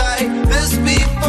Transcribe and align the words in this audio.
This 0.00 0.76
before. 0.78 1.19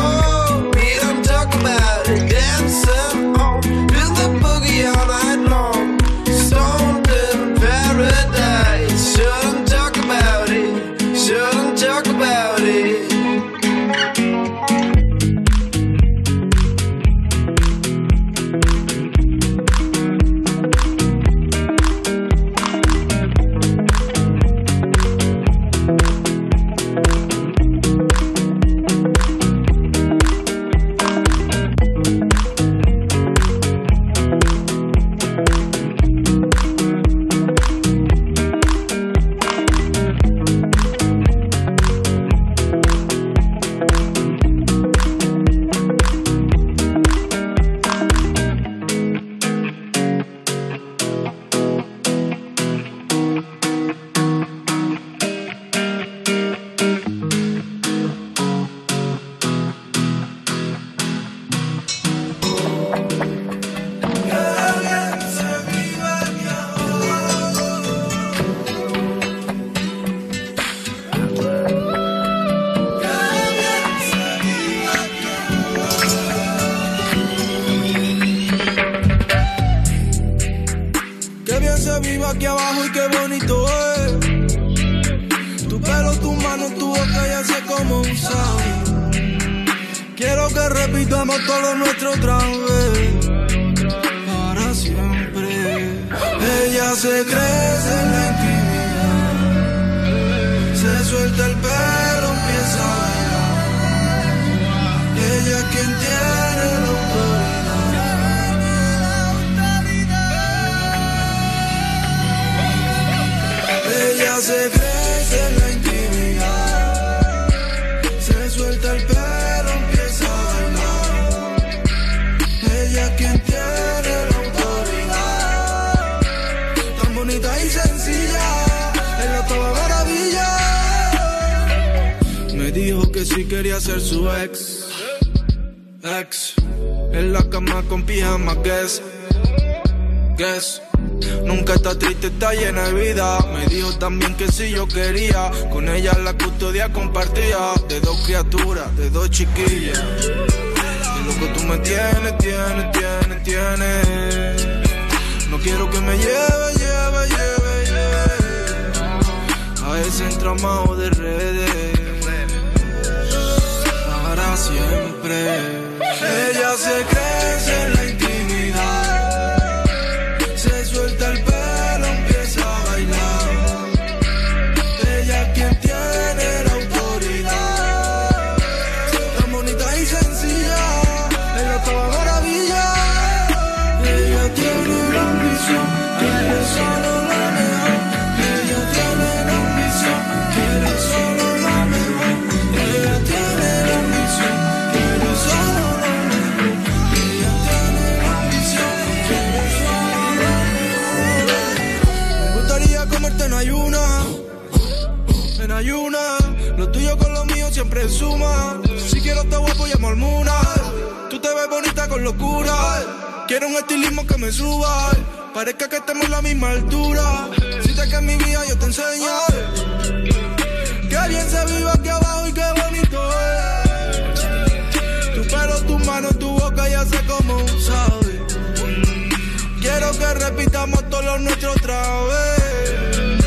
nuestro 231.39 231.71
otra 231.71 232.01
vez. 232.23 233.43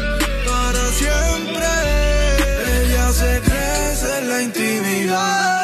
Para 0.46 0.84
siempre. 0.92 1.66
Ella 2.82 3.12
se 3.12 3.40
crece 3.40 4.18
en 4.18 4.28
la 4.28 4.42
intimidad. 4.42 5.63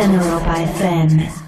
En 0.00 0.14
Europa 0.14 0.54
FM. 0.62 1.47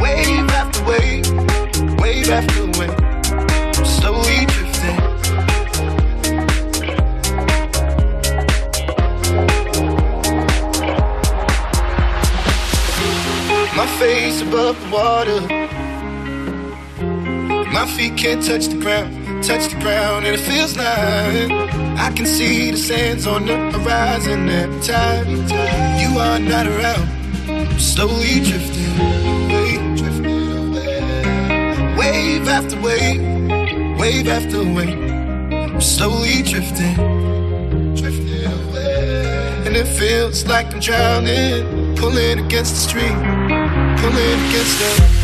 wave. 0.00 0.50
After 0.52 0.84
wave, 0.84 1.26
wave 1.98 2.30
after 2.30 2.64
wave. 2.78 3.86
Slowly 3.86 4.46
drifting. 4.46 4.98
My 13.76 13.86
face 13.98 14.42
above 14.42 14.80
the 14.80 14.88
water. 14.90 15.40
My 17.72 17.86
feet 17.86 18.16
can't 18.16 18.44
touch 18.44 18.66
the 18.66 18.76
ground, 18.76 19.44
touch 19.44 19.72
the 19.72 19.80
ground, 19.80 20.26
and 20.26 20.34
it 20.34 20.40
feels 20.40 20.76
like 20.76 21.50
I 21.98 22.12
can 22.14 22.26
see 22.26 22.70
the 22.70 22.76
sands 22.76 23.26
on 23.26 23.46
the 23.46 23.56
horizon 23.70 24.48
every 24.48 24.80
time 24.82 25.46
are 26.20 26.38
not 26.38 26.66
around. 26.66 27.08
I'm 27.48 27.78
slowly 27.78 28.40
drifting 28.48 28.90
away, 29.00 29.70
drifting 29.96 30.40
away. 30.60 31.96
Wave 31.96 32.46
after 32.48 32.76
wave, 32.80 33.22
wave 33.98 34.28
after 34.28 34.62
wave. 34.76 35.00
I'm 35.52 35.80
slowly 35.80 36.42
drifting, 36.42 36.96
drifting 37.94 38.44
away. 38.44 39.66
And 39.66 39.74
it 39.76 39.88
feels 39.98 40.46
like 40.46 40.66
I'm 40.74 40.80
drowning, 40.80 41.96
pulling 41.96 42.38
against 42.44 42.72
the 42.74 42.80
stream, 42.88 43.16
pulling 44.00 44.38
against 44.48 44.78
the. 44.78 45.19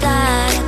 Da 0.00 0.67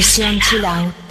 sesión. 0.00 1.01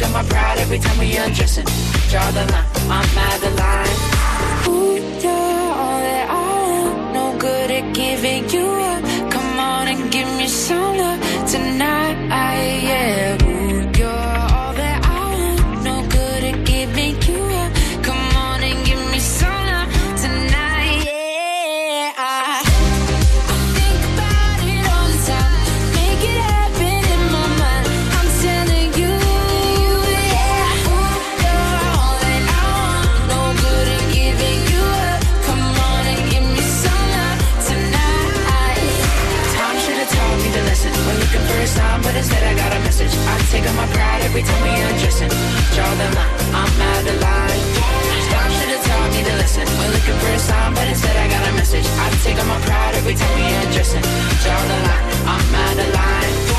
to 0.00 0.08
my 0.08 0.22
pride 0.24 0.58
every 0.58 0.78
time 0.78 0.98
we 0.98 1.16
undressing. 1.16 1.66
Draw 2.10 2.30
the 2.30 2.44
line, 2.52 2.68
I'm 2.96 3.18
out 3.26 3.40
the 3.44 3.50
line. 3.62 3.96
Ooh, 4.68 4.96
you're 5.22 5.72
all 5.82 6.00
that 6.06 6.26
I 6.30 6.60
am. 6.80 7.12
No 7.12 7.38
good 7.38 7.70
at 7.70 7.94
giving 7.94 8.48
you 8.48 8.66
up. 8.92 9.02
Come 9.30 9.58
on 9.58 9.88
and 9.88 10.10
give 10.10 10.28
me 10.38 10.46
some 10.48 10.96
love 10.96 11.20
tonight, 11.50 12.16
yeah. 12.88 13.29
they 44.40 44.48
told 44.48 44.62
me 44.64 44.70
I'm 44.70 44.96
dressing. 44.98 45.28
Draw 45.74 45.90
the 46.00 46.08
line, 46.16 46.40
I'm 46.56 46.80
out 46.80 47.06
of 47.12 47.20
line. 47.20 47.60
Stop 48.24 48.48
should 48.56 48.72
have 48.72 48.84
told 48.88 49.08
me 49.12 49.20
to 49.28 49.34
listen. 49.36 49.66
We're 49.76 49.92
looking 49.92 50.16
for 50.16 50.30
a 50.32 50.38
sign, 50.38 50.74
but 50.74 50.88
instead 50.88 51.16
I 51.16 51.28
got 51.28 51.48
a 51.48 51.52
message. 51.52 51.86
I 51.86 52.08
take 52.24 52.38
on 52.40 52.48
my 52.48 52.60
pride 52.60 52.94
every 52.94 53.14
time 53.14 53.34
we 53.36 53.44
addressing. 53.68 54.02
Draw 54.42 54.60
the 54.70 54.78
line, 54.88 55.06
I'm 55.28 55.54
out 55.54 55.78
of 55.78 55.94
line. 55.94 56.49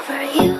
Over 0.00 0.22
you. 0.42 0.59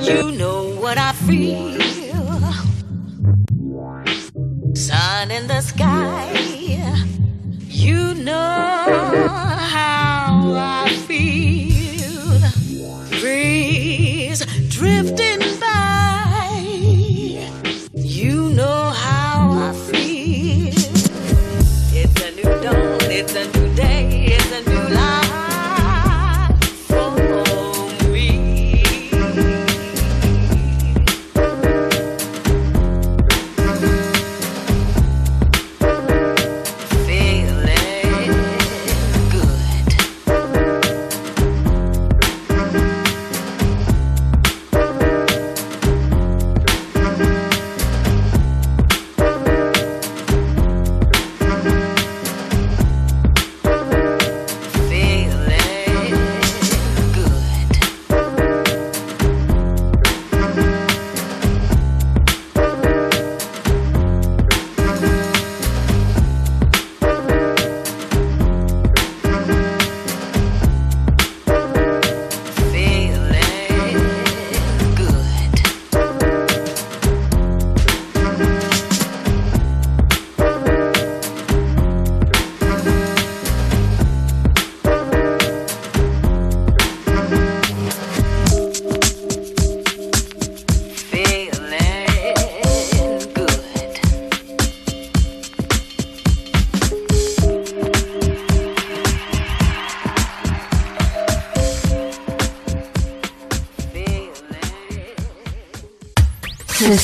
You 0.00 0.32
know 0.32 0.64
what 0.80 0.96
I 0.98 1.12
feel. 1.12 1.79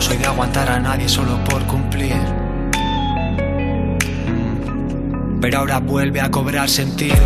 No 0.00 0.06
soy 0.06 0.16
de 0.16 0.24
aguantar 0.24 0.66
a 0.70 0.80
nadie 0.80 1.06
solo 1.10 1.36
por 1.44 1.62
cumplir. 1.66 2.16
Pero 5.42 5.58
ahora 5.58 5.78
vuelve 5.78 6.22
a 6.22 6.30
cobrar 6.30 6.70
sentido. 6.70 7.18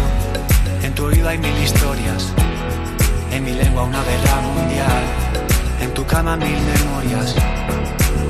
En 0.83 0.93
tu 0.93 1.05
oído 1.05 1.29
hay 1.29 1.39
mil 1.39 1.57
historias. 1.63 2.33
En 3.31 3.45
mi 3.45 3.53
lengua 3.53 3.85
una 3.85 4.03
guerra 4.03 4.41
mundial. 4.41 5.03
En 5.83 5.95
tu 5.95 6.05
cama 6.05 6.37
mil 6.37 6.49
memorias. 6.51 7.37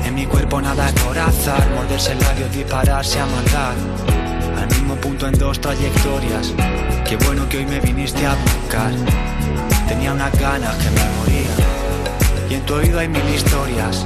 En 0.05 0.13
mi 0.13 0.27
cuerpo 0.27 0.61
nada 0.61 0.89
azar. 1.25 1.67
Morderse 1.73 2.11
el 2.11 2.19
labio, 2.19 2.47
dispararse 2.49 3.19
a 3.19 3.25
matar. 3.25 3.73
Al 4.61 4.67
mismo 4.67 4.93
punto 4.97 5.27
en 5.27 5.39
dos 5.39 5.59
trayectorias. 5.59 6.53
Qué 7.03 7.17
bueno 7.25 7.49
que 7.49 7.57
hoy 7.57 7.65
me 7.65 7.79
viniste 7.79 8.23
a 8.27 8.35
buscar. 8.35 8.91
Tenía 9.87 10.13
unas 10.13 10.39
ganas 10.39 10.75
que 10.75 10.91
me 10.91 11.03
moría. 11.17 11.55
Y 12.47 12.53
en 12.53 12.61
tu 12.61 12.75
oído 12.75 12.99
hay 12.99 13.07
mil 13.07 13.27
historias. 13.33 14.05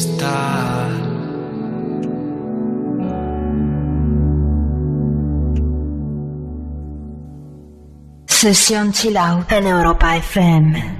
Cristal. 0.00 0.90
Sesión 8.26 8.92
Chill 8.92 9.18
Out 9.18 9.52
en 9.52 9.66
Europa 9.66 10.16
FM. 10.16 10.99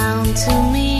down 0.00 0.24
to 0.32 0.72
me. 0.72 0.99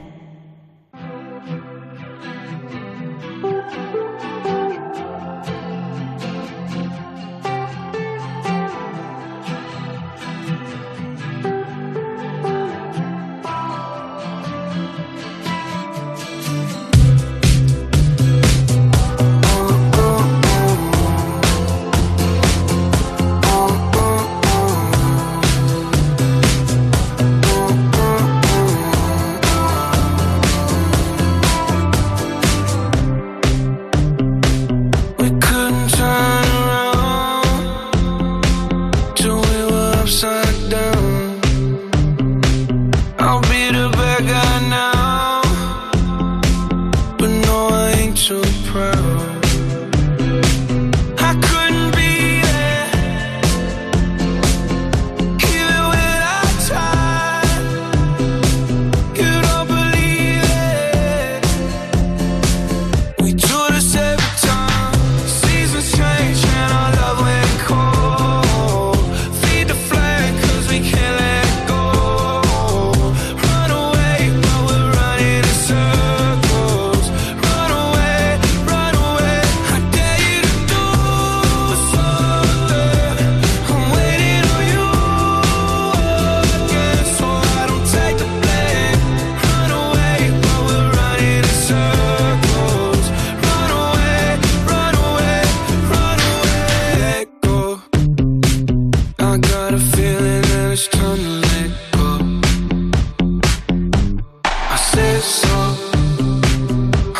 I 105.21 105.23
saw 105.23 105.75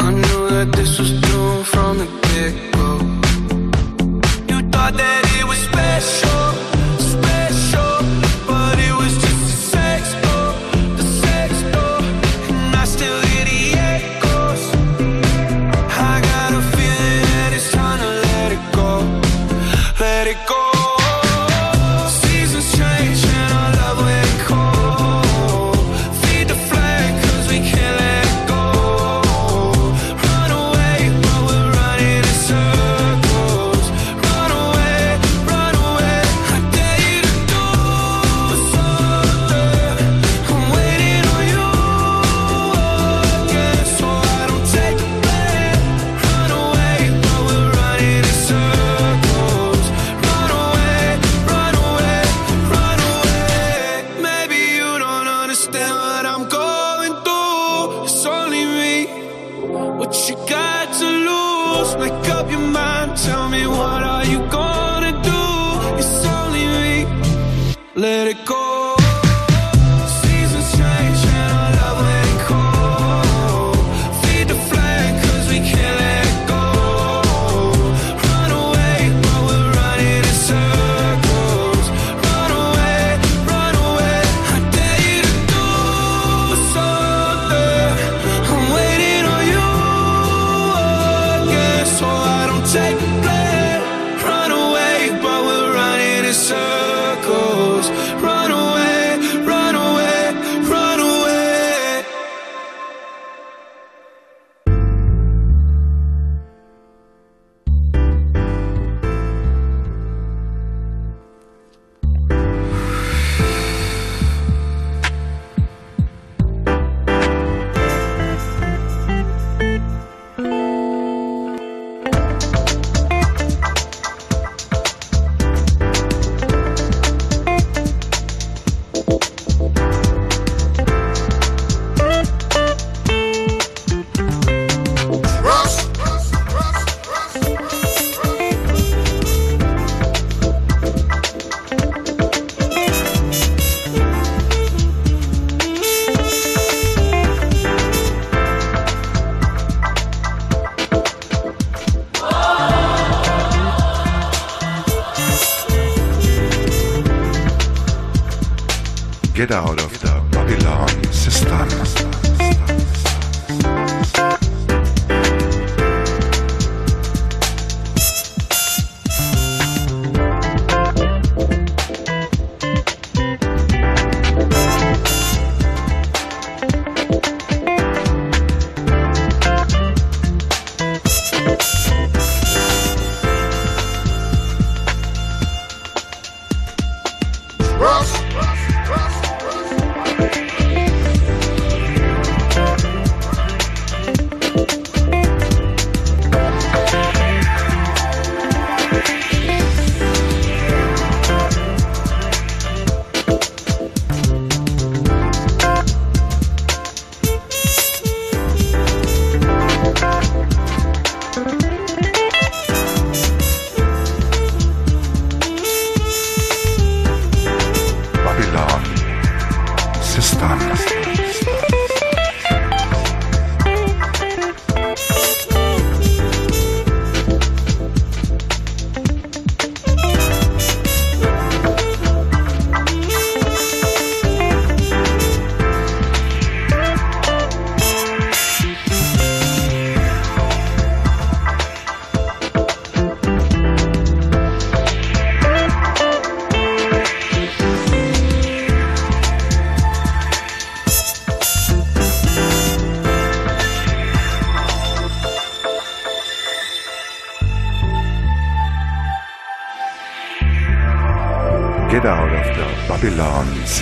I 0.06 0.12
knew 0.12 0.50
that 0.50 0.72
this 0.76 0.98
was 0.98 1.12
doomed 1.22 1.68
from 1.68 2.00
the 2.00 2.08
get 2.30 2.71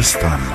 system. 0.04 0.49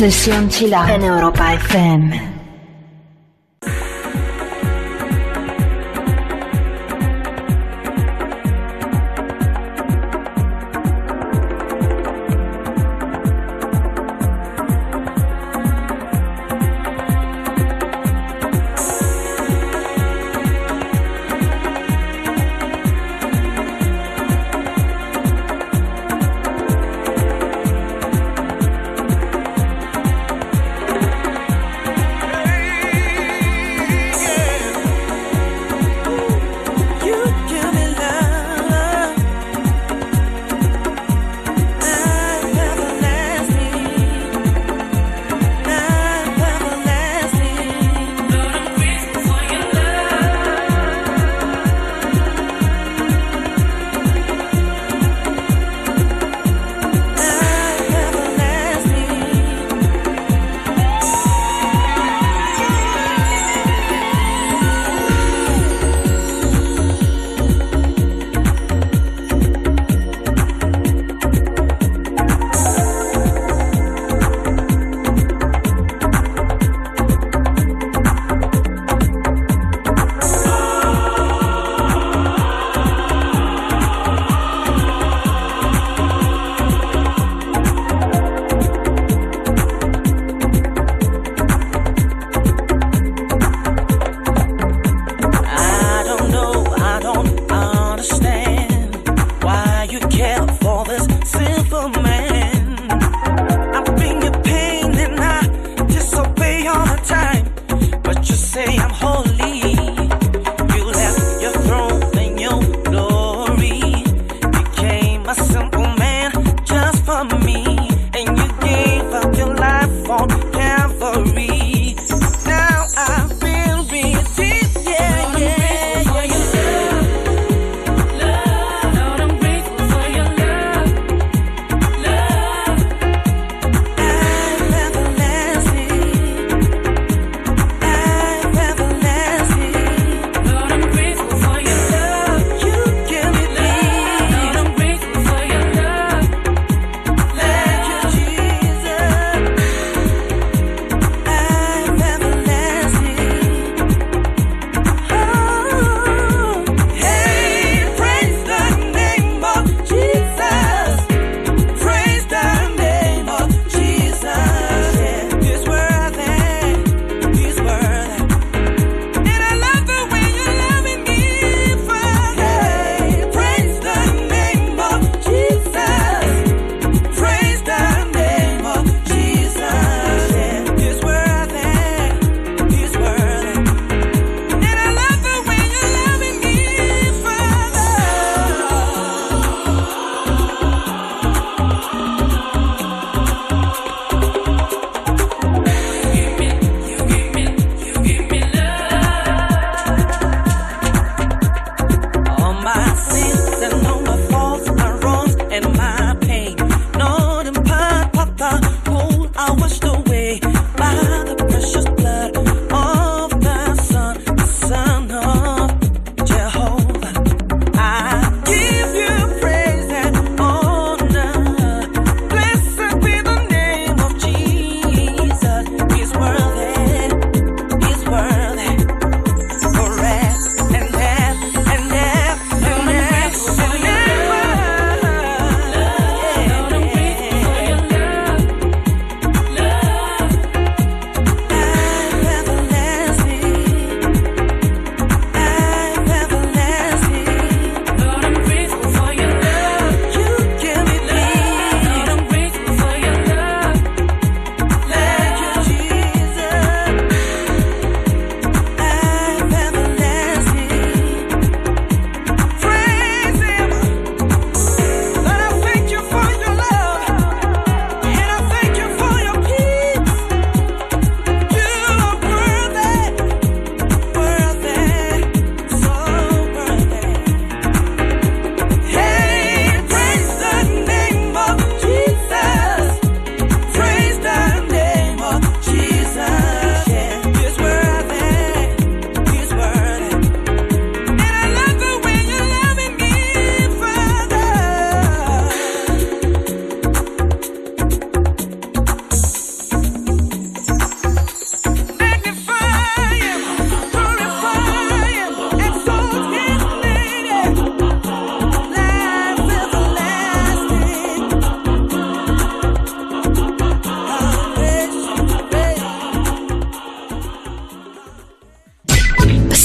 Sesión 0.00 0.48
Chill 0.48 0.72
Out 0.72 0.88
en 0.88 1.02
Europa 1.02 1.52
FM. 1.52 2.29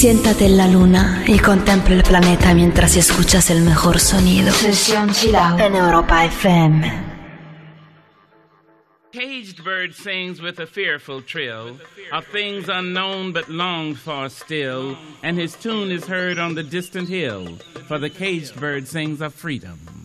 Siéntate 0.06 0.46
en 0.46 0.56
la 0.56 0.68
luna 0.68 1.24
y 1.26 1.40
contempla 1.40 1.96
el 1.96 2.04
planeta 2.04 2.54
mientras 2.54 2.96
escuchas 2.96 3.50
el 3.50 3.64
mejor 3.64 4.00
sonido. 4.00 4.52
Sesión 4.52 5.12
Chill 5.12 5.36
Out 5.36 5.60
en 5.60 5.76
Europa 5.76 6.26
FM. 6.26 6.92
Caged 9.12 9.64
bird 9.64 9.96
sings 9.96 10.40
with 10.40 10.60
a 10.60 10.68
fearful 10.68 11.24
trill 11.24 11.80
of 12.14 12.24
things 12.28 12.70
unknown 12.70 13.34
but 13.34 13.50
longed 13.50 13.98
for 13.98 14.30
still, 14.30 14.96
and 15.24 15.40
his 15.40 15.56
tune 15.56 15.92
is 15.92 16.06
heard 16.06 16.38
on 16.38 16.54
the 16.54 16.62
distant 16.62 17.10
hill. 17.10 17.58
For 17.88 17.98
the 17.98 18.12
caged 18.12 18.60
bird 18.60 18.88
sings 18.88 19.22
of 19.22 19.34
freedom. 19.34 20.05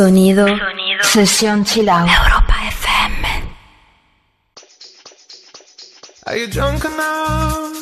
Sonido, 0.00 0.46
Sesión 1.02 1.62
Chill 1.62 1.86
Out. 1.90 2.08
Europa 2.08 2.54
FM. 2.70 3.22
Are 6.26 6.36
you 6.38 6.46
drunk 6.46 6.86
enough 6.86 7.74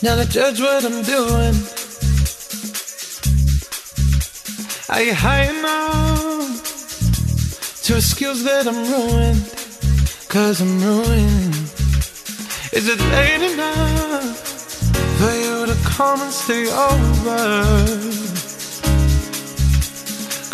now 0.00 0.14
to 0.14 0.24
judge 0.28 0.60
what 0.60 0.84
I'm 0.84 1.02
doing? 1.02 1.54
Are 4.88 5.02
you 5.02 5.12
high 5.12 5.46
enough 5.58 6.62
to 7.82 7.96
excuse 7.96 8.44
that 8.44 8.68
I'm 8.68 8.80
ruined? 8.92 9.42
Cause 10.28 10.60
I'm 10.60 10.80
ruined. 10.80 11.56
Is 12.72 12.86
it 12.86 13.00
late 13.10 13.42
enough 13.42 14.38
for 15.18 15.32
you 15.34 15.66
to 15.66 15.74
come 15.84 16.20
and 16.22 16.32
stay 16.32 16.70
over? 16.70 18.05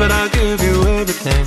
but 0.00 0.10
I'll 0.10 0.30
give 0.30 0.62
you 0.62 0.76
everything. 0.98 1.46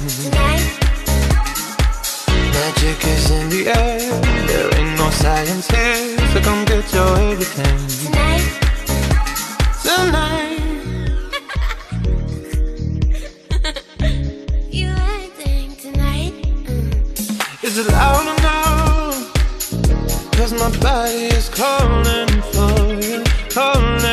Magic 2.53 2.99
is 3.13 3.31
in 3.31 3.49
the 3.49 3.63
air. 3.67 4.21
There 4.49 4.69
ain't 4.77 4.95
no 4.99 5.09
science 5.09 5.67
here, 5.75 6.17
so 6.31 6.39
come 6.41 6.63
get 6.65 6.85
your 6.93 7.11
everything. 7.31 7.79
Tonight. 8.05 8.45
You 14.77 14.89
acting 14.89 15.75
tonight? 15.85 16.33
Mm. 16.65 17.63
Is 17.63 17.77
it 17.79 17.87
loud 17.87 18.25
enough? 18.37 19.15
Cause 20.37 20.53
my 20.53 20.69
body 20.79 21.25
is 21.39 21.49
calling 21.49 22.29
for 22.53 22.77
you, 23.01 23.23
calling 23.49 24.12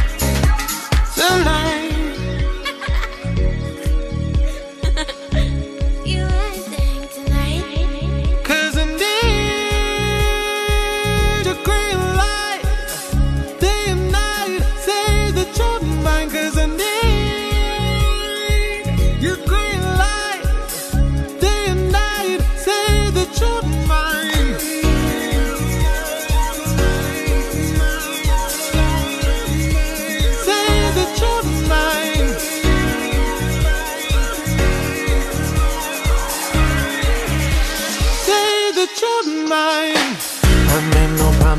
You 1.21 1.80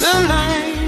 the 0.00 0.06
light. 0.06 0.79